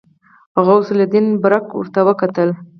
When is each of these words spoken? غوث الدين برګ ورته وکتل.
غوث 0.65 0.87
الدين 0.95 1.25
برګ 1.43 1.65
ورته 1.79 1.99
وکتل. 2.07 2.49